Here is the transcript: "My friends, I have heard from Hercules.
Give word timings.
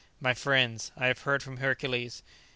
"My 0.19 0.33
friends, 0.33 0.91
I 0.97 1.05
have 1.05 1.19
heard 1.21 1.43
from 1.43 1.57
Hercules. 1.57 2.23